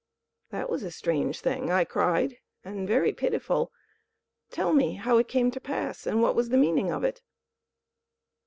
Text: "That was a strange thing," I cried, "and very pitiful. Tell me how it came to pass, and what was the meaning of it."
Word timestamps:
"That 0.49 0.67
was 0.67 0.81
a 0.81 0.89
strange 0.89 1.41
thing," 1.41 1.71
I 1.71 1.85
cried, 1.85 2.39
"and 2.65 2.87
very 2.87 3.13
pitiful. 3.13 3.71
Tell 4.49 4.73
me 4.73 4.93
how 4.95 5.19
it 5.19 5.27
came 5.27 5.51
to 5.51 5.61
pass, 5.61 6.07
and 6.07 6.23
what 6.23 6.33
was 6.35 6.49
the 6.49 6.57
meaning 6.57 6.89
of 6.89 7.03
it." 7.03 7.21